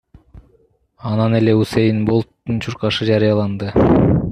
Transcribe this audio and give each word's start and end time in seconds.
Анан 1.09 1.35
эле 1.41 1.53
Усэйн 1.59 2.01
Болттун 2.09 2.59
чуркашы 2.67 3.11
жарыяланды. 3.13 3.73